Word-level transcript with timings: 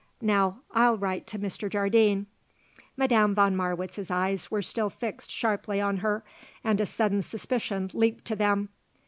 Now 0.23 0.61
I'll 0.71 0.97
write 0.97 1.27
to 1.27 1.37
Mr. 1.37 1.69
Jardine." 1.69 2.25
Madame 2.97 3.35
von 3.35 3.55
Marwitz's 3.55 4.09
eyes 4.09 4.49
were 4.49 4.63
still 4.63 4.89
fixed 4.89 5.29
sharply 5.29 5.79
on 5.79 5.97
her 5.97 6.23
and 6.63 6.81
a 6.81 6.87
sudden 6.87 7.21
suspicion 7.21 7.91
leapt 7.93 8.25
to 8.25 8.35
them. 8.35 8.69